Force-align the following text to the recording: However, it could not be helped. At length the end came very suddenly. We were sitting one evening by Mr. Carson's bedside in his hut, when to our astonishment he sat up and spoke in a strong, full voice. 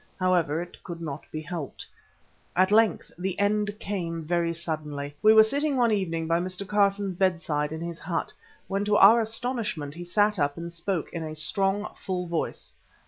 However, 0.19 0.63
it 0.63 0.83
could 0.83 0.99
not 0.99 1.25
be 1.31 1.41
helped. 1.41 1.85
At 2.55 2.71
length 2.71 3.11
the 3.19 3.37
end 3.39 3.77
came 3.79 4.23
very 4.23 4.51
suddenly. 4.51 5.13
We 5.21 5.31
were 5.31 5.43
sitting 5.43 5.77
one 5.77 5.91
evening 5.91 6.25
by 6.25 6.39
Mr. 6.39 6.67
Carson's 6.67 7.13
bedside 7.15 7.71
in 7.71 7.81
his 7.81 7.99
hut, 7.99 8.33
when 8.67 8.83
to 8.85 8.95
our 8.97 9.21
astonishment 9.21 9.93
he 9.93 10.03
sat 10.03 10.39
up 10.39 10.57
and 10.57 10.73
spoke 10.73 11.13
in 11.13 11.21
a 11.21 11.35
strong, 11.35 11.87
full 11.95 12.25
voice. 12.25 12.73